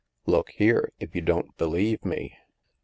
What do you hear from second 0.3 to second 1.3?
here, if you